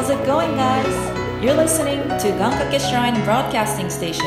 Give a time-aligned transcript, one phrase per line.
[0.00, 0.86] is it going, guys?
[1.42, 2.80] You're listening to Gankake
[3.24, 4.24] Broadcasting Station.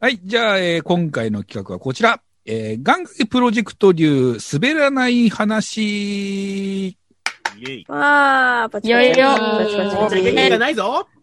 [0.00, 2.20] はい、じゃあ、えー、今回の企画はこちら。
[2.44, 6.96] えー、ガンプロジェクト流、滑らない話。
[7.44, 7.84] ああイ。
[7.88, 11.17] わー、パチパチパチパチ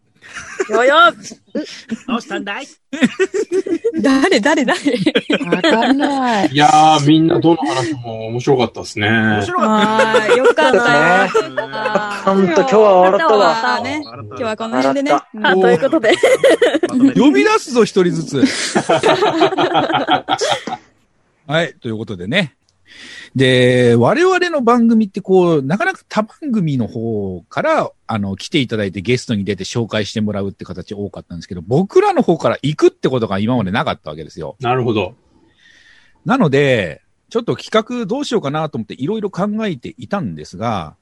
[0.70, 0.96] よよ
[2.08, 2.68] どうしたんだい？
[4.02, 4.82] 誰誰誰？
[5.46, 6.50] わかんない。
[6.50, 9.08] いやー、みんなどの話も面白かったですね。
[9.08, 10.74] 面白かっあー、よかったよ。
[10.82, 12.12] た。
[12.24, 13.56] ほんと今日は笑ったわ。
[13.56, 15.12] さあね、今今日はこの辺でね。
[15.12, 16.16] 笑あということで。
[17.16, 18.44] 呼び出すぞ、一人ずつ。
[21.48, 21.76] はい。
[21.76, 22.56] ということでね。
[23.36, 34.56] で、我々の番組ってこう、なかなか他番組の方から、あの、来ていただいてゲストに出て紹介してもらうって形多かったんですけど、僕らの方から行くってことが今までなかったわけですよ。
[34.62, 35.16] なるほど。
[36.24, 40.96] なので、ちょっと企画どうしようかなと思っていろいろ考えていたんですが、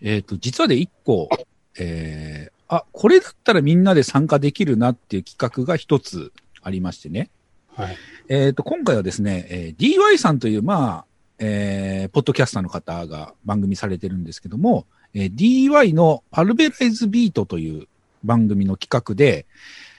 [0.00, 1.28] えっ、と、実はで一個、
[1.76, 7.28] えー、あ、これだったらみんなで参加できるなっていう企画が一つありましてね。
[7.74, 7.96] はい。
[8.28, 11.09] えっ、と、今回はですね、えー DY さんという、まあ、
[11.40, 17.88] えー、ポッドキャスターの方が番組されてるんですけども、えー DY のパルベライズビートという
[18.22, 19.46] 番組の企画で、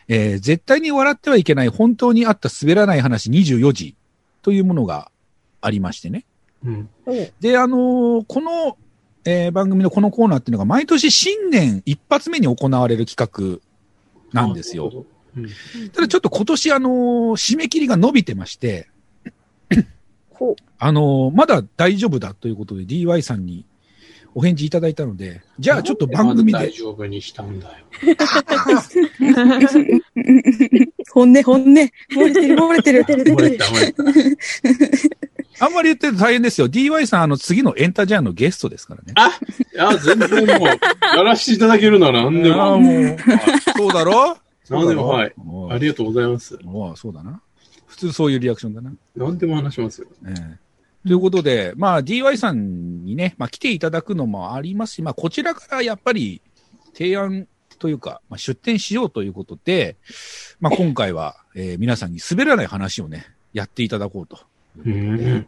[0.07, 3.95] えー絶対に笑ってはいけない本当にあった滑らない話24時
[4.43, 5.11] というものが
[5.61, 6.25] ありましてね。
[6.63, 6.89] うん。
[7.39, 8.77] で、あのーこの、
[9.25, 13.59] えー番組のこのコーナーっていうのが毎年新年一発目に行われる企
[14.33, 14.91] 画なんですよ。
[15.35, 15.47] うん
[15.93, 16.93] ただちょっと今年あのー
[17.53, 18.89] 締め切りが伸びてまして、
[20.79, 23.65] あのーまだ大丈夫だということで DY さんに
[24.33, 27.73] お返事いただいたので、じゃあちょっと番組で大、丈夫にしたんだよ。
[31.13, 31.73] 本音、本音。
[31.73, 31.89] 漏
[32.23, 33.03] れてる、漏れてる。
[33.03, 34.03] 漏れた、漏れた。
[35.65, 36.67] あんまり言ってると大変ですよ。
[36.69, 39.13] DY さんあの次のエンタジャンのゲストですからね。
[39.15, 39.31] あ、
[39.73, 40.77] いや、全然もう、や
[41.23, 42.79] らせていただけるなら何でああ、も。
[42.79, 43.17] もう、
[43.77, 44.37] そうだろ？
[44.69, 45.33] 何でも、はい。
[45.71, 46.57] ありがとうございます。
[46.65, 47.41] おうそうだな。
[47.91, 48.93] 普通そういうリアクションだな。
[49.17, 50.07] 何でも話しますよ。
[50.25, 50.57] ええ
[51.05, 56.41] ということで、まあ DY さんにね、まあ来ていただくのもありますし、まあこちらからやっぱり
[56.93, 57.47] 提案
[57.79, 59.97] というか、まあ、出展しようということで、
[60.59, 64.39] まあ今回は、えー皆さんに滑らない話をね、やっていただこうと。
[64.85, 65.47] うん。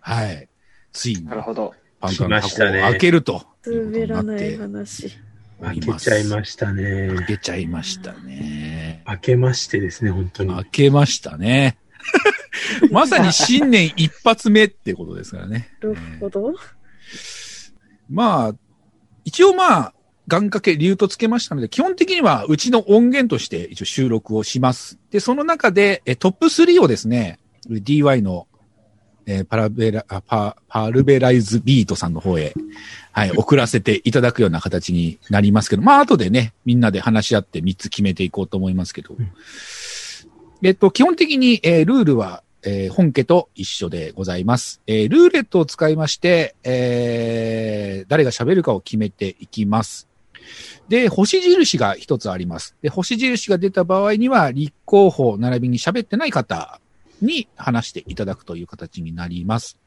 [0.00, 0.48] はい。
[0.92, 1.72] ついになるほど。
[2.00, 5.16] パンカンの箱を開けるということ滑らない話。
[5.62, 5.92] お開け。
[5.92, 7.14] ちゃいましたね。
[7.16, 9.02] 開けちゃいましたね。
[9.06, 10.54] 開けましてですね、本当に。
[10.54, 11.78] 開けましたね。
[12.90, 15.68] まさに新年一発目ってことですからね。
[15.80, 16.54] なるほど。
[18.10, 18.56] まあ、
[19.24, 19.94] 一応まあ、
[20.28, 24.98] 願掛け理由とつけましたので、基本的にはうちの音源として一応収録をします。
[25.10, 28.48] で、その中でえトップ3をですね、DY の、
[29.26, 32.54] えーパラベラ、あパ、パルベライズビートさんの方へ、
[33.12, 39.16] はい、送らせていただくような形になりますけど、まあ、後でね、みんなで話し合って3つ決めていこうと思いますけど、
[40.62, 44.80] えっと、基本的に、えールールは、えー本家と一緒でございます。
[44.86, 50.08] えールーレットを使いまして、えー誰が喋るかを決めていきます。
[50.88, 52.76] で、星印が一つあります。
[52.82, 56.80] で、星印が出た場合には、立候補並びに喋ってない方
[57.24, 59.78] に話していただくという形になります。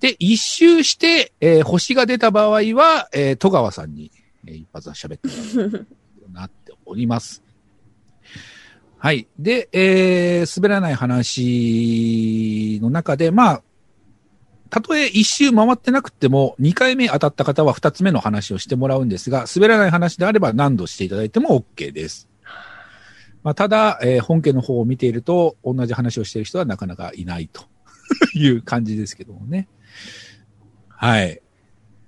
[0.00, 4.10] で、一周して、えー星が出た場合は、えー戸川さんに、
[4.46, 5.86] えー一発は喋ってもらう
[6.32, 7.42] なっております。
[8.98, 9.28] はい。
[9.38, 13.62] で、えー、滑らない話の中で、まあ、
[14.70, 22.29] たとえ一周回ってなくても、二回目当たった方は二つ目の話をしてもらうんですが、滑らない話であれば何度していただいても OK です。
[23.42, 27.62] まあ、ただ、えー本家の方を見ていると、同じ話をしている人はなかなかいないと
[28.34, 29.68] いう感じですけどもね。
[30.88, 31.40] はい。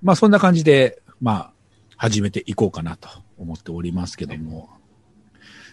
[0.02, 1.52] まあ、そんな感じで、まあ、
[1.96, 4.68] 始めていこうかなと思っておりますけども。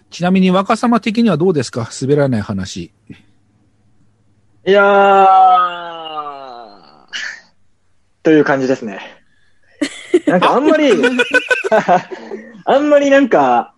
[0.10, 1.90] ちなみに若様的にはどうですか？
[2.02, 2.94] 滑らない話。
[4.66, 7.06] いやー、
[8.24, 9.00] という感じですね。
[10.28, 10.92] なんかあんまり、
[12.66, 13.74] あんまりなんか、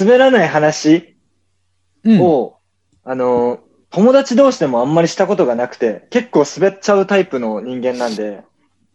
[0.00, 1.16] 滑らない話
[2.04, 2.20] うん。
[2.20, 2.58] を、
[3.04, 3.60] あの、
[3.90, 8.42] 友達同士でもあんまりしたことがなくて、結構滑っちゃうタイプの人間なんで、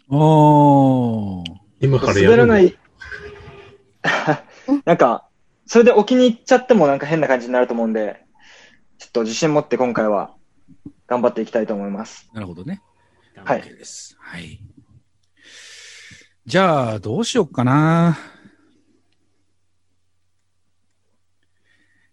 [0.09, 1.45] おー。
[1.79, 2.77] 今からやる滑らない、
[4.85, 5.27] なんか、
[5.65, 8.25] それで置きに行っちゃってもなんか変な感じになると思うんで、
[8.97, 10.33] ちょっと自信持って今回は
[11.07, 12.29] 頑張っていきたいと思います。
[12.33, 12.81] なるほどね。
[13.35, 14.17] はい OK です。
[14.19, 14.59] はい。
[16.45, 18.17] じゃあ、どうしよっかな。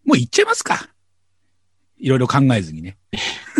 [0.06, 0.88] もう行っちゃいますか。
[1.98, 2.96] いろいろ考えずにね。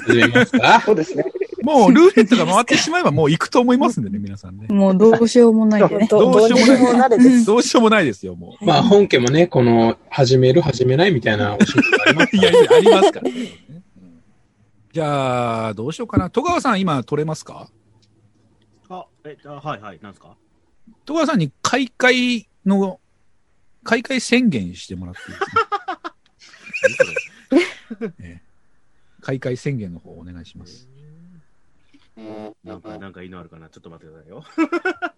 [0.07, 0.81] 始めますか？
[0.87, 1.25] そうですね。
[1.63, 4.69] もうルーレットが回ってしまえばもう行くと思いますんでね、皆さんね。
[4.69, 6.07] もうどうしようもないね。
[6.09, 7.45] どうしようもないです。
[7.47, 12.37] どうしようもないですよ、もまあ本家もね、この、始める、始めないみたいなお仕事がありますう。
[12.39, 13.33] いや、いやありますからね。
[13.71, 13.77] うん
[14.93, 16.31] じゃあ、どうしようかな。
[16.31, 17.69] 戸川さん今取れますか？
[18.89, 20.37] あ、え、あはいはい、なんですか？
[21.05, 22.99] 戸川さんに開会の、
[23.85, 25.76] 開会宣言してもらっていいですか、
[28.21, 28.43] ええ
[29.21, 30.89] 開会宣言の方お願いします。
[32.65, 33.69] なんか、なんかいいのあるかな？
[33.69, 34.45] ちょっと待ってくださいよ。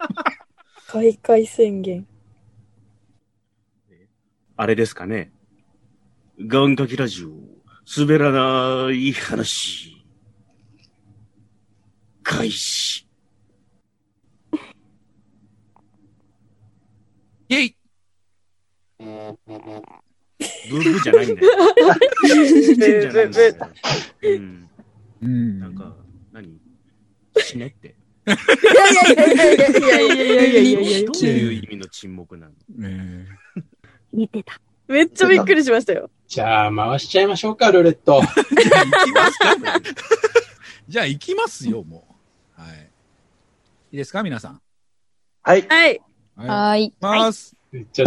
[0.89, 2.07] 開会宣言。
[4.57, 5.33] あれですかね？
[6.41, 7.31] ガンガキラジオ、
[7.97, 10.05] 滑らない話。
[12.23, 13.07] 開始。
[17.49, 17.77] イェイ
[20.71, 21.49] ブーブーじゃないんだよ。
[22.23, 23.55] ブーじゃないんだよ。
[24.23, 24.69] うん。
[25.23, 25.61] うん。
[25.61, 25.97] なんか、
[26.33, 26.59] 何？
[27.39, 27.95] 死ねって。
[28.27, 32.53] いやいやいやいやいやいやいやいやいやいやいやどういう意味の沈黙なの
[32.85, 33.27] え
[34.13, 34.61] 似てた。
[34.87, 36.11] めっちゃびっくりしましたよ。
[36.27, 38.21] じゃあ、回しちゃいましょうか、ルーレット。
[38.59, 39.47] えじゃあ行きますか
[40.89, 42.07] じゃあ行きますよ、も
[42.59, 42.61] う。
[42.61, 42.71] はい。
[42.81, 42.83] い
[43.93, 44.61] いですか、皆さん。
[45.43, 45.67] はい。
[45.69, 46.01] はい。
[46.37, 46.85] ははーい。
[46.85, 46.95] い。
[47.01, 47.55] ます。
[47.73, 48.05] めっちゃ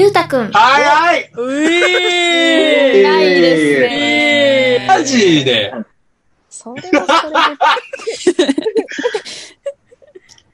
[0.00, 0.50] ゆうたくん。
[0.50, 3.88] はいはいうえ偉いですね
[4.78, 4.86] ね。
[4.88, 5.74] マジで
[6.48, 7.56] それは
[8.24, 8.54] それで。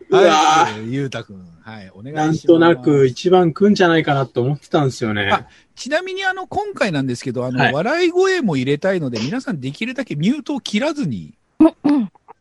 [0.08, 0.92] うわはい。
[0.92, 1.46] ゆうたくん。
[1.62, 1.90] はい。
[1.94, 2.58] お願いします。
[2.58, 5.30] なんとなく一番来んじゃないかなと思ってたんですよね。
[5.32, 5.46] あ
[5.76, 11.34] ちなみにあの、今回なんですけど、あの、はい笑い声も入れたいので、皆さんできるだけミュートを切らずに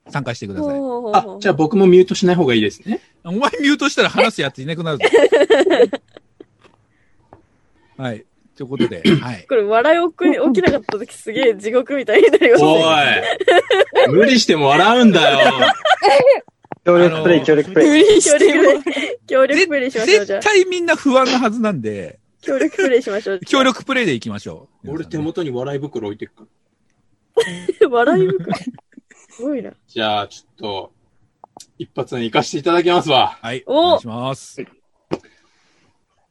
[0.09, 0.79] 参加してください。
[1.13, 3.01] あ、じゃあ僕もミュートしない方がいいですね。
[3.23, 5.03] お前ミュートしたら話すやついなくなるぞ。
[7.97, 8.25] はい。
[8.55, 9.45] ということで、 はい。
[9.47, 13.23] これ笑い起き起きなかった時すげえ地獄みたいになりましたおね。
[14.05, 15.53] い 無理しても笑うんだよ。
[16.85, 17.89] 協力プレイ、協力プレイ。
[17.89, 20.41] 無理協力プレイ、協力プレイしましょう、じゃあ。
[20.41, 23.39] 絶対みんな不安なはずなんで、協力プレイしましょう。
[23.39, 24.91] 協力プレイでいきましょう。
[24.91, 26.45] 俺手元に笑い袋置いてくか
[27.81, 27.89] ら。
[27.89, 28.55] 笑い袋？
[29.29, 29.71] すごいな。
[29.87, 30.93] じゃあ、ちょっと、
[31.77, 33.37] 一発目行かせていただきますわ。
[33.41, 33.63] はい。
[33.65, 34.63] おお願いします。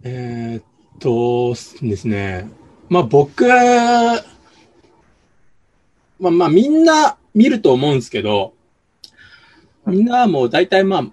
[0.04, 0.64] えー、っ
[1.00, 2.48] と、ですね。
[2.88, 4.14] まあ僕、ま
[6.28, 8.54] あまあみんな見ると思うんですけど、
[9.86, 11.04] みんなはもう大体まあ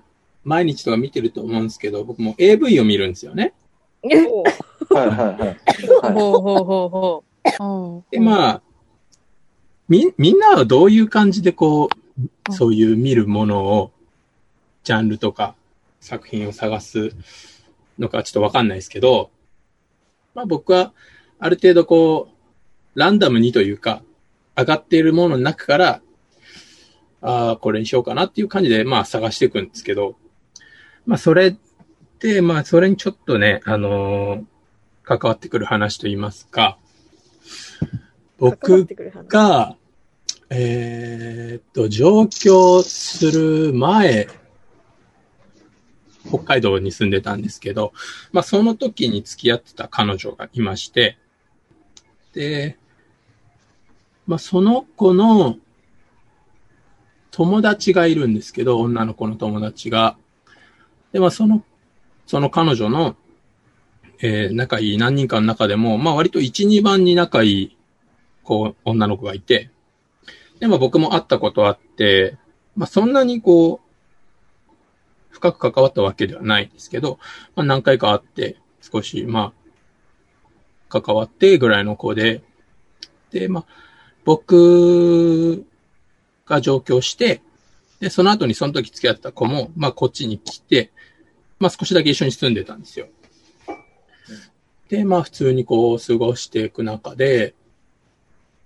[0.44, 3.54] 毎日とか見てると思うんですけど、僕も AV を見るんですよね。
[4.04, 4.44] お
[4.94, 5.40] はいはいはい。
[5.40, 5.46] は
[6.10, 7.32] いほうほうほうほう。
[7.64, 8.62] うんで、まあ、
[9.88, 11.90] み、みんなはどういう感じでこ
[12.48, 13.92] う、そういう見るものを、
[14.84, 15.56] ジャンルとか
[16.00, 17.12] 作品を探す
[18.00, 19.30] のかちょっとわかんないですけど、
[20.34, 20.94] まあ僕は
[21.40, 22.30] ある程度こ
[22.96, 24.02] う、ランダムにというか、
[24.58, 26.02] 上がっているものの中から、
[27.22, 30.16] ああ、これにしようかなっていう感じで、まあ探していくんですけど、
[31.06, 31.56] まあそれ
[32.20, 34.46] で、まあそれにちょっとね、あのー
[35.04, 36.78] 関わってくる話といいますか、
[38.38, 38.88] 僕
[39.28, 39.76] が、
[40.50, 44.28] えーっと、上京する前、
[46.28, 47.94] 北海道に住んでたんですけど、
[48.32, 51.18] まあその時に付き合ってた彼女がいまして、
[52.34, 52.78] で、
[54.28, 55.58] まあその子の
[57.32, 60.18] 友達がいるんですけど、女の子の友達が。
[61.12, 61.64] で、まあその、
[62.26, 63.16] その彼女の、
[64.24, 67.78] えー仲いい何人かの中でも、まあ割と1、2番に仲いい
[68.44, 69.70] こう、女の子がいて、
[70.60, 72.38] で、まあ僕も会ったことあって、
[72.76, 73.81] まあそんなにこう、
[75.42, 77.18] 深く関わったわけではないんですけど、
[77.56, 79.54] まあ何回か会って、少し、ま
[80.90, 82.44] あ、関わってぐらいの子で、
[83.32, 83.66] で、まあ、
[84.24, 85.66] 僕
[86.46, 87.42] が上京して、
[88.00, 90.92] で、その後にその時付き合った子も、まあこっちに来て、
[91.60, 93.08] まあ少しだけ一緒に住んでたんですよ。
[94.90, 97.56] で、まあ普通にこう過ごしていく中で、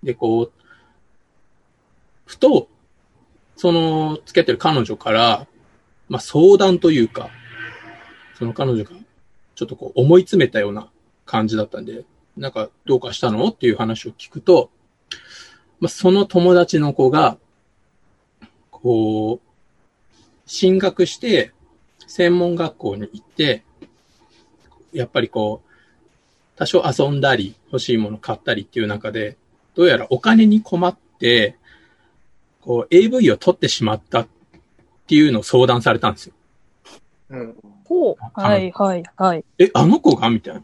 [0.04, 0.52] で、こう、
[2.26, 2.68] ふと、
[3.56, 5.48] その、付き合ってる彼女から、
[6.10, 7.30] まあ相談というか、
[8.38, 8.92] その彼女が、
[9.56, 10.90] ちょっとこう思い詰めたような
[11.26, 13.48] 感じだったんで、なんかどうかしたの？
[13.48, 14.70] っていう話を聞くと、
[15.80, 17.38] まあその友達の子が、
[18.72, 19.48] こう、
[20.46, 21.52] 進学して、
[22.08, 23.64] 専門学校に行って、
[24.94, 25.70] やっぱりこう、
[26.58, 29.38] 多少遊んだり、欲しいもの買ったりっていう中で、
[29.74, 31.56] どうやらお金に困って、
[32.62, 34.28] こう、AV を撮ってしまった
[35.08, 36.34] ていうのを相談されたんですよ。
[37.30, 37.56] うん。
[37.86, 38.16] ほう。
[38.34, 39.46] はいはいはい。
[39.60, 40.30] え、あの子が？
[40.30, 40.64] みたいな。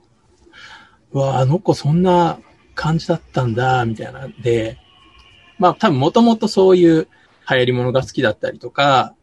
[1.13, 2.39] うわ、あの子そんな
[2.75, 4.77] 感じだったんだ、みたいなんで、
[5.59, 7.07] まあ多分もともとそういう
[7.49, 9.13] 流行り物が好きだったりとか、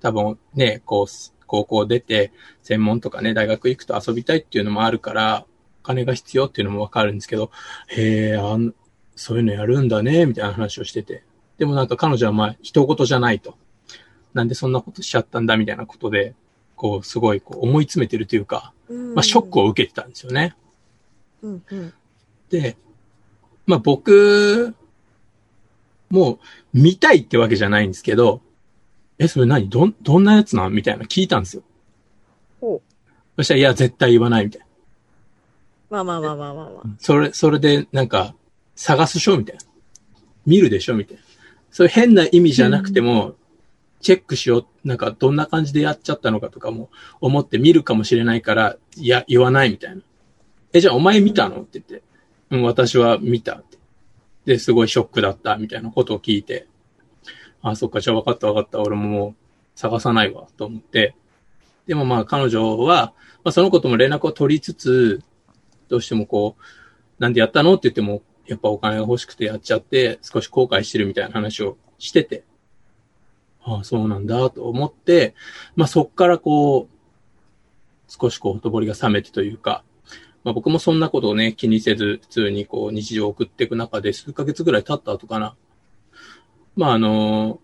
[0.00, 1.06] 多分ね、こう、
[1.46, 2.32] 高校出て、
[2.62, 5.46] 専門とかね、大学行くと遊びたいっていうのもあるから、
[5.82, 7.50] お金が必要っていうのもわかるんですけど、
[7.88, 8.74] へえ、あん、
[9.16, 11.22] そういうのやるんだね、みたいな話をしてて。
[11.56, 13.56] でもなんか彼女はまあ、人事じゃないと。
[14.34, 16.34] なんでそんなことしちゃったんだ、みたいなことで、
[16.76, 18.72] こう、すごいこう思い詰めてるというか、
[19.14, 20.54] まあ、ショックを受けてたんですよね。
[21.42, 21.92] うんうん。
[22.50, 22.76] で、
[23.66, 24.74] まあ僕、
[26.10, 26.38] もう
[26.72, 28.40] 見たいってわけじゃないんですけど、
[29.18, 29.68] え、それ何？
[29.68, 30.72] どん、どんなやつなん？
[30.72, 31.62] みたいな聞いたんですよ。
[32.60, 32.82] ほう。
[33.36, 34.66] そしたら、いや、絶対言わないみたいな。
[35.90, 36.82] まあまあまあまあまあまあ。
[36.98, 38.34] それ、それで、なんか、
[38.76, 39.36] 探すでしょ？
[39.36, 39.62] みたいな。
[40.46, 40.94] 見るでしょ？
[40.94, 41.22] みたいな。
[41.70, 43.34] そういう変な意味じゃなくても、
[44.00, 44.66] チェックしよう。
[44.88, 46.90] なんか、どんな感じでやっちゃったのかとかも
[47.20, 50.02] 思って見るかもしれないから、いや、言わないみたいな。
[50.72, 52.02] え、じゃあお前見たのって言って。
[52.50, 53.78] うん、私は見たって。
[54.44, 56.66] で、すごいショックだった、みたいなことを聞いて。
[57.62, 58.80] あ、そっか、じゃあ分かった分かった。
[58.80, 59.34] 俺ももう
[59.74, 61.14] 探さないわ、と思って。
[61.86, 63.12] でもまあ彼女は、
[63.44, 65.22] まあその子とも連絡を取りつつ、
[65.88, 66.62] どうしてもこう、
[67.18, 72.44] なんでやったのって言っても、やっぱお金が欲しくてやっちゃって、少し後悔してるみたいな話をしてて、
[73.64, 75.34] ああ、そうなんだと思って、
[75.76, 76.98] まあそっからこう、
[78.08, 79.84] 少しこう、ほとぼりが冷めてというか、
[80.44, 85.54] まあ僕もそんなことをね、気にせず、普通にこう、日常を送っていく中で、数ヶ月ぐらい経った後かな。
[86.76, 87.60] まああの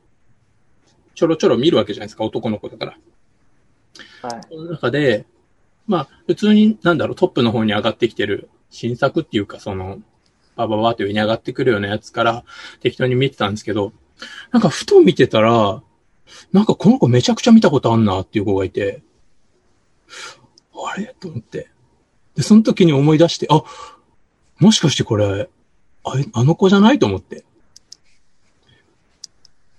[1.14, 2.98] ちょろちょろ見るわけじゃないですか、男の子だから。
[4.28, 4.40] はい。
[4.48, 5.26] その中で、
[5.86, 10.00] まあ、普通に、なんだろう、トップの方に上がってきてる新作っていうか、その、
[10.56, 12.44] バババーという上に上がってくるようなやつから
[12.80, 13.92] 適当に見てたんですけど、
[14.52, 15.82] なんかふと見てたら、
[16.52, 19.02] なんかこの子めちゃくちゃ見たことあんなっていう子がいて、
[20.74, 21.14] あれ？
[21.18, 21.68] と思って。
[22.34, 23.62] で、その時に思い出して、あ、
[24.58, 25.48] もしかしてこれ、
[26.04, 27.44] あれあの子じゃないと思って。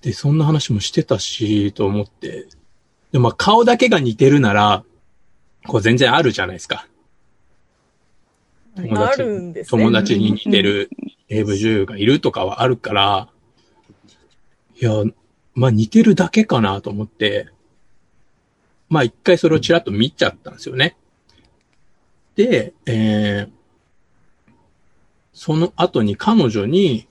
[0.01, 2.47] で、そんな話もしてたし、と思って。
[3.11, 4.83] で、まあ顔だけが似てるなら、
[5.67, 6.87] こう全然あるじゃないですか。
[8.75, 9.65] 友あ達ね。
[9.65, 10.89] 友達に似てる
[11.29, 13.29] AV 女優がいるとかはあるから、
[14.79, 14.91] いや、
[15.53, 17.49] まあ似てるだけかなと思って、
[18.89, 20.97] まあ一回それをちらっと見ちゃったんですよね。
[22.35, 24.51] で、えー、
[25.33, 27.07] その後に彼女に、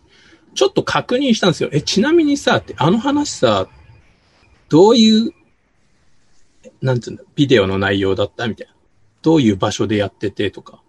[0.55, 1.69] ちょっと確認したんですよ。
[1.73, 3.69] え、ちなみにさ、って、あの話さ、
[4.69, 5.33] どういう、
[6.81, 8.75] なんつうんだ、ビデオの内容だったみたいな。
[9.23, 10.81] どういう場所でやっててとか。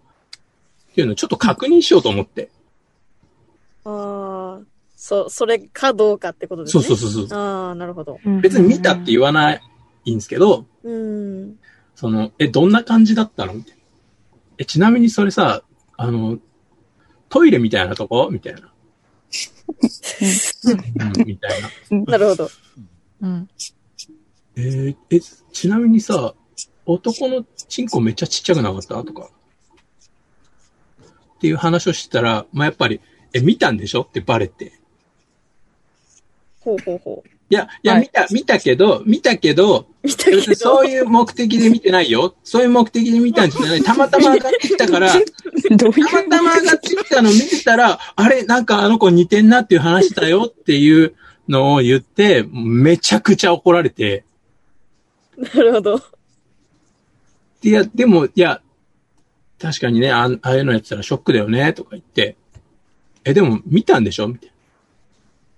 [0.92, 2.50] っていうのをちょっと確認しようと思って。
[3.84, 4.25] ああ、
[4.96, 6.88] そ、それかどうかってことですそうね。
[6.88, 7.38] そうそうそう。
[7.38, 8.18] ああ、なるほど。
[8.42, 9.60] 別に見たって言わない
[10.10, 11.58] んですけど、うん。
[11.94, 13.54] その、え、どんな感じだったの？
[13.54, 13.82] みたいな。
[14.58, 15.62] え、ちなみにそれさ、
[15.96, 16.38] あの、
[17.28, 18.28] トイレみたいなとこ？
[18.30, 18.60] みたいな。
[21.04, 22.00] うん、みたいな。
[22.06, 22.48] なるほど。
[23.20, 23.48] うん。
[24.56, 25.20] えーえ、
[25.52, 26.34] ちなみにさ、
[26.86, 29.02] 男のチンコめっちゃちっちゃくなかった？
[29.04, 29.28] とか。
[31.36, 33.00] っていう話をしてたら、まあ、やっぱり、
[33.34, 34.02] え、見たんでしょ？
[34.02, 34.75] ってバレて。
[36.66, 37.28] ほうほうほう。
[37.48, 40.54] いや、いや、はい見た、見たけど、見たけど、見たけど。
[40.56, 42.34] そういう目的で見てないよ。
[42.42, 43.82] そういう目的で見たんじゃない。
[43.82, 45.12] たまたま上がってきたから、
[45.76, 51.14] どういうたまたま上がってきたの見てたら、あれ、なんかあの子似てんなっていう話だよっていう
[51.48, 54.24] のを言って、めちゃくちゃ怒られて、
[55.38, 56.02] なるほど。
[57.62, 58.60] いや、でも、いや、
[59.60, 62.36] 確かにね、ああいうのやってたらショックだよね、とか言って、
[63.24, 64.26] え、でも見たんでしょ？
[64.28, 64.54] みたいな。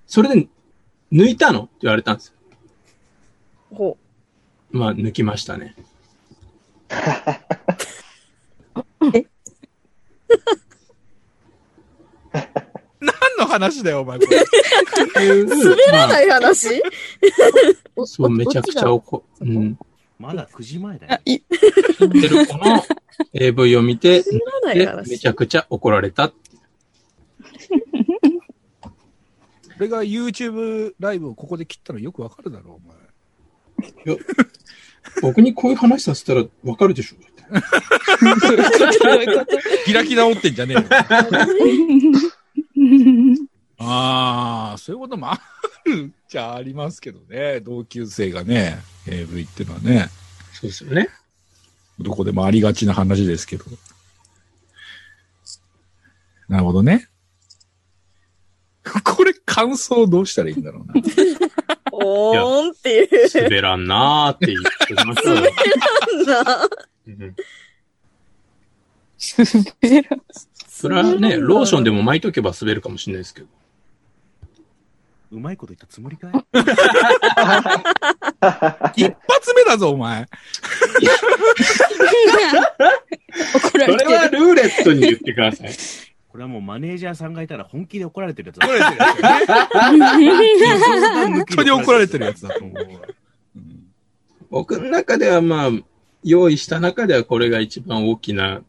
[0.06, 0.48] それで、
[1.12, 1.62] 抜いたの？
[1.62, 2.34] って言われたんですよ。
[3.70, 3.96] ほ
[4.70, 5.74] まあ、抜きましたね。
[13.00, 14.18] 何の話だよ、お前。
[14.18, 14.26] こ
[15.16, 15.46] れう。
[15.46, 16.68] 滑らない話、
[17.96, 19.78] まあそう、めちゃくちゃ怒、うん。
[20.18, 21.40] まだ9時前だよあ。、い、
[22.00, 22.82] 言ってる子の
[23.32, 24.24] AV を見て。
[25.06, 26.32] めちゃくちゃ怒られた。
[29.78, 32.80] 俺が YouTube ライブをここで切ったのよくわかるだろ、
[34.06, 34.18] お前。
[35.22, 37.16] 僕にこういう話させたらわかるでしょ。
[39.90, 40.84] 開き直ってんじゃねえよ。
[43.78, 45.40] ああ、そういうこともあ
[45.86, 47.60] るじゃありますけどね。
[47.60, 50.10] 同級生がね、AV っていうのはね、
[50.52, 51.08] そうですよね。
[52.00, 53.64] どこでもありがちな話ですけど。
[56.48, 57.08] なるほどね。
[59.04, 60.94] これ感想どうしたらいいんだろうな。
[61.92, 63.08] おーんっていう。
[63.34, 65.42] 滑らんなーって言ってましょうよ。
[66.26, 66.68] な
[67.06, 67.34] うん
[69.80, 70.16] 滑ら
[70.68, 73.48] それはね、ローションでも巻いとけば滑るかもしれないですけど。
[75.30, 76.28] うまいこと言ったつもりか
[78.96, 79.02] い？
[79.02, 80.24] 一発目だぞ、お前。
[83.54, 84.06] 怒られてる。
[84.06, 85.70] それはルーレットに言ってください。
[86.28, 88.66] これはもうマネージャーさんがいたら本気で怒られてるやつだ。
[88.66, 90.82] 怒られてるやつ。
[91.14, 92.82] 本本当に怒られてるやつだと思うわ。
[93.56, 93.88] うん
[94.50, 95.70] 僕の中ではまあ、
[96.24, 98.62] 用意した中ではこれが一番大きな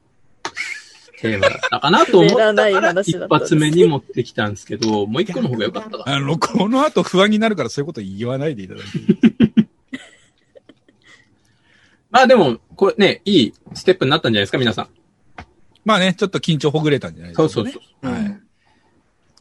[1.20, 6.16] テーマだったかなと思ったから、一話だったんです発目に持ってきたんですけど、もう一個の方が良かったかな。
[6.18, 8.90] あの、この後不安になるからそういうこと言わないでいただいて。
[12.12, 14.88] まあでも、これね、いいステップになったんじゃないですか、皆さん。
[15.90, 17.50] まあね、ちょっと緊張ほぐれたんじゃないですか、ね。
[17.50, 18.12] そうそうそう。
[18.12, 18.40] はい。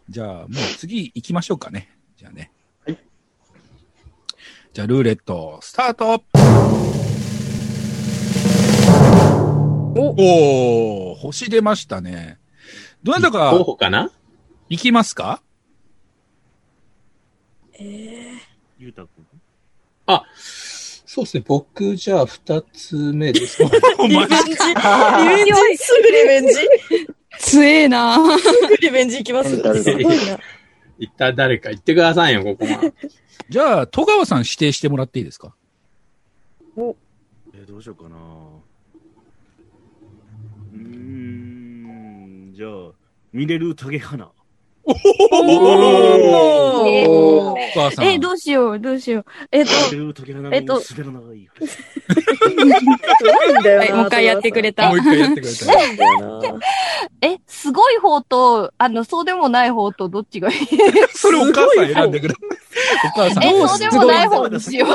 [0.09, 1.95] じゃあ、もう次行きましょうかね。
[2.17, 2.50] じゃあね。
[2.87, 2.99] はい。
[4.73, 6.25] じゃあ、ルーレット、スタート
[9.95, 12.38] おおー星出ましたね。
[13.02, 14.11] どなた候か補かな？
[14.71, 15.43] 行きますか？
[17.78, 19.26] ゆうたくん。
[21.19, 23.65] そうですね、僕じゃあ二つ目ですか。
[23.99, 24.55] お前リベンジリ
[25.27, 26.55] ベンジすぐリベンジ
[27.41, 29.57] 強えなすぐリベンジいきます。
[29.57, 30.39] いな。
[30.97, 32.93] 一旦誰か言ってくださいよ、ここは。
[33.49, 35.57] じゃあ、戸川さん指定してもらっていいですか？
[36.77, 36.95] えー
[37.67, 38.17] どうしようかな。
[40.75, 42.93] うーん、じゃあ、
[43.33, 44.27] 見れる影花。
[44.27, 44.95] おえー
[47.75, 48.04] 戸川さん。
[48.07, 49.25] え、どうしよう、どうしよう。
[49.52, 49.71] えっと、
[50.52, 50.83] えっともう
[54.07, 54.99] 一回やってくれたもう。
[54.99, 55.59] 一回やってくれた。
[57.21, 60.57] え、すごい方と、あの、そうでもない方とどっちがいい？
[61.12, 62.35] それお母さん選んでくれ。
[63.04, 63.45] お母さん。
[63.45, 64.88] え、そうでもない方にしよう。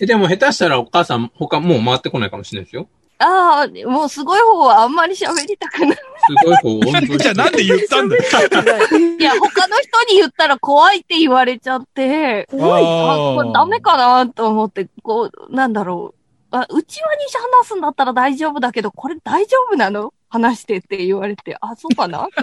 [0.00, 2.88] えでも下手したらお母さん他もう回ってこないかもしれないですよ。
[3.24, 5.96] ああ、もうすごい方はあんまり喋りたくない。
[5.96, 6.02] す
[6.44, 6.52] ご
[6.98, 8.22] い方じゃあなんで言ったんだよ。
[9.18, 12.84] いや、他の人に言ったら怖いって言われちゃって、怖い。
[12.84, 16.56] あ、これダメかなと思って、こう、なんだろう。
[16.56, 17.24] あ、内輪に
[17.62, 20.12] 話すんだったら大丈夫だけど、これ大丈夫なの？
[20.34, 22.42] 話してって言われて、あ、そうかなと。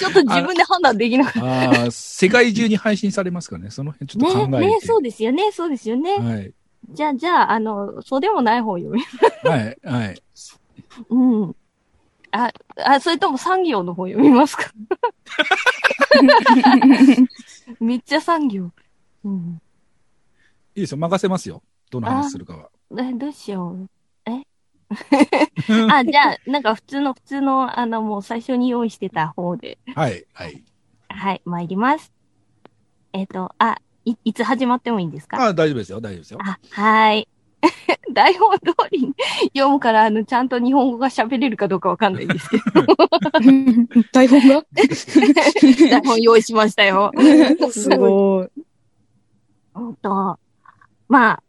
[0.00, 1.80] ちょっと自分で判断できなかった。
[1.82, 3.70] ああ、世界中に配信されますからね。
[3.70, 4.50] その辺ちょっと考えて。
[4.50, 6.16] ね、ね、そうですよね、そうですよね。
[6.16, 6.52] はい。
[6.90, 9.02] じゃあ、じゃあ、あの、そうでもない方読み。
[9.48, 10.22] はい、はい。
[11.08, 11.56] うん。
[12.30, 12.52] あ、
[12.84, 14.70] あ、それとも産業の方読みますか？
[17.80, 18.70] めっちゃ産業。
[19.24, 19.60] うん。
[20.74, 20.98] いいですよ。
[20.98, 21.62] 任せますよ。
[21.90, 22.70] どの話するかは。
[22.98, 23.88] え、どうしよう。
[24.26, 24.42] え？
[25.90, 29.78] あ、じゃあ、なんか普通の、普通の、あの、もう最初に用意してた方で。
[29.94, 30.64] はい、はい。
[31.08, 32.12] はい、参ります。
[33.12, 35.38] えっ、と、あ、い、いつ始まってもいいんですか？
[35.40, 36.00] ああ、大丈夫ですよ。
[36.00, 36.38] 大丈夫ですよ。
[36.42, 37.28] あ、はい。
[38.12, 39.14] 台本通りに
[39.56, 42.62] 読むから、あの、ちゃんと日本語が喋れるかどうかわかんないんですけど、
[44.12, 44.62] 台本が？
[45.90, 47.10] 台本用意しましたよ。
[47.70, 48.48] すごい。
[49.76, 50.38] うんと、
[51.08, 51.42] まあ、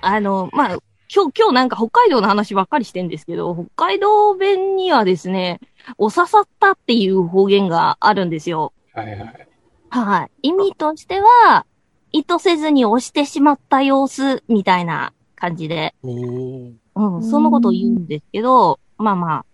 [0.00, 0.78] あの、まあ、
[1.12, 5.58] 今日、今日なんか北海道の話ばっかりしてんですけど、北海道弁にはですね、
[5.96, 8.72] お刺さったっていう方言があるんですよ。
[8.94, 9.48] はいはい。
[9.90, 10.48] はい。
[10.48, 11.66] 意味としては、
[12.12, 19.44] 意図せずに押してしまった様子みたいな感じで、うん、そのことを言うんですけど、まあまあ、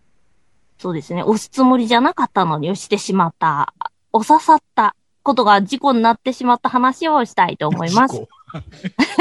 [0.79, 3.75] そうですね、押すつもりじゃなかったのに押してしまった、
[4.13, 8.27] お刺さったことが事故になってしまった話をしたいと思います。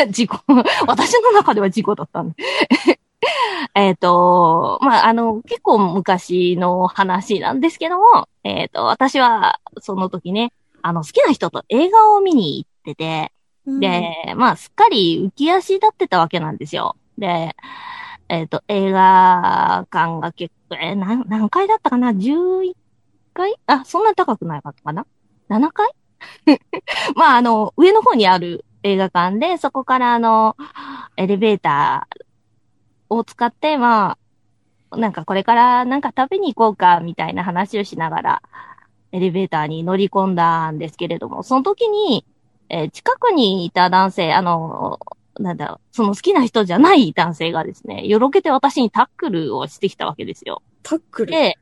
[0.09, 0.37] 事故。
[0.87, 2.35] 私の中では事故だったんで。
[3.75, 13.31] えっと、まあ、あの、結構昔の話なんですけども、えっ、と、私は、その時ね、あの、好きな人と映画を見に行ってて、
[13.65, 16.97] で、まあ、すっかり浮き足立ってたわけなんですよ。
[17.17, 17.55] で、
[18.29, 22.73] えっ、と、映画館が結構、えー何、何回だったかな ?11
[23.33, 23.55] 回？
[23.67, 25.05] あ、そんなに高くないかったかな
[25.49, 25.89] ?7 回？
[27.15, 30.55] まあ、あの、上の方にある映画館で、そこからあの、
[31.15, 34.17] エレベーターを使って、ま
[34.89, 38.41] あ、なんかこれからなんか食べに行こうか、みたいな話をしながら、
[39.11, 42.25] エレベーターに乗り込んだんですけれども、その時に、
[42.69, 44.99] えー近くにいた男性、あの、
[45.39, 50.61] なんだろう、その好きな人じゃない男性がですね、よろけて私にタックルをしてきたわけですよ。
[50.83, 51.31] タックル？
[51.31, 51.57] で、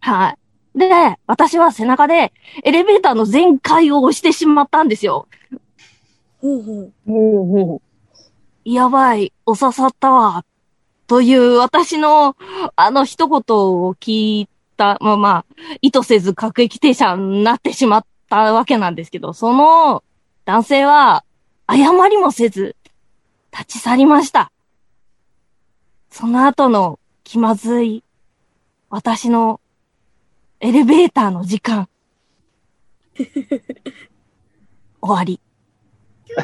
[0.00, 0.78] はい。
[0.78, 2.32] で、私は背中で
[2.64, 5.26] エレベーターの全開を押してしまったんですよ。
[6.40, 6.92] ほうほう。
[7.06, 7.82] おうおう
[8.64, 10.44] やばい、お刺さったわ。
[11.06, 12.36] という私の
[12.76, 15.44] あの一言を聞いた、まあまあ、
[15.82, 20.04] 意図せず各駅停車になってしまったわけなんですけど、その
[20.50, 21.24] 男性は
[21.68, 22.74] 謝りもせず
[23.52, 24.50] 立ち去りました。
[26.10, 28.02] その後の気まずい
[28.88, 29.60] 私の
[30.58, 31.88] エレベーターの時間。
[33.14, 33.28] 終
[35.02, 35.38] わり。
[36.36, 36.42] あ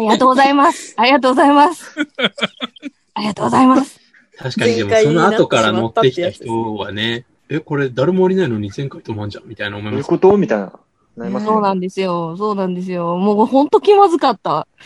[0.00, 0.94] りがとうございます。
[0.96, 1.94] ありがとうございます。
[3.14, 4.00] ありがとうございます。
[4.36, 10.08] 確かにでもその後から乗ってきた人はね、え、これ誰も降りないのに前回止まんじゃんみたいな思います。
[10.08, 10.36] どういうこと？
[10.36, 10.72] みたいな。
[11.16, 11.54] なりますよね。
[11.54, 12.36] そうなんですよ。
[12.36, 13.16] そうなんですよ。
[13.16, 14.66] もうほんと気まずかった。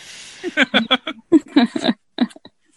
[1.57, 1.89] 本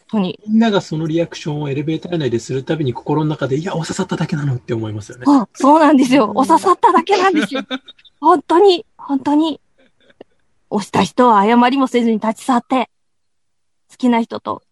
[0.10, 0.40] 当に。
[0.48, 5.26] みんながそのリアクションをエレベーター内でするたびに心の中で、いや、お刺さっただけなのって思いますよね。
[5.28, 6.32] あ、そうなんですよ。
[6.36, 7.62] お刺さっただけなんですよ。
[8.22, 9.60] 本当に、本当に。
[10.70, 12.90] 押した人は謝りもせずに立ち去って、
[13.92, 14.64] 好きな人と、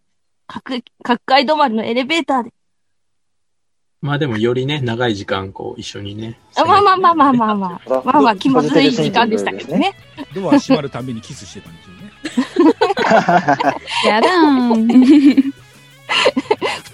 [0.48, 2.54] 各、各階止まりのエレベーターで。
[4.02, 6.40] まあでもよりね、長い時間こう一緒にね。
[6.56, 8.02] あまあまあまあまあまあまあ。
[8.04, 9.94] まあまあ気まずい時間でしたけどね。
[10.34, 12.12] ドア閉まるたびにキスしてたんですよね。
[14.08, 14.88] やだーん。
[14.88, 15.04] 二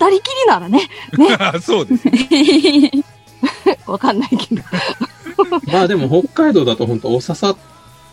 [0.09, 0.81] 人きりならね、
[1.61, 2.91] そうですね。
[3.87, 4.61] わかんないけど。
[5.71, 7.57] まあでも北海道だと本当お刺さっ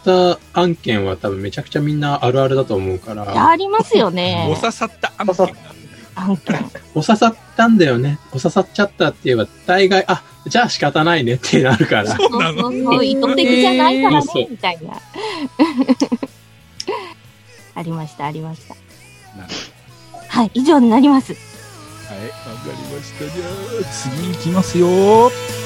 [0.04, 4.54] た案件は多分めちゃくちゃみんなあるあるだと思うから、ありますよねお。
[4.54, 5.48] 刺さった案件が
[6.14, 6.58] 案件。
[6.94, 8.18] お刺さったんだよね。
[8.32, 12.16] お刺さっちゃったって言えば大概、あ、じゃあ仕方ないねってなるから。
[12.16, 14.94] そうなのそうそう意図的じゃないからね、みたいな。
[17.76, 18.76] ありました、ありました。
[20.28, 21.32] はい、以上になります。
[21.32, 21.38] は
[22.14, 23.24] い、わかりました。
[23.24, 23.44] じゃ
[23.80, 25.63] あ、次行きますよ。